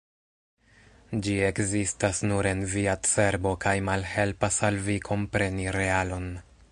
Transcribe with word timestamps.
Ĝi 1.25 1.35
ekzistas 1.49 2.21
nur 2.31 2.49
en 2.53 2.63
via 2.71 2.95
cerbo 3.09 3.53
kaj 3.67 3.77
malhelpas 3.91 4.61
al 4.71 4.83
vi 4.89 4.99
kompreni 5.11 5.71
realon. 5.81 6.27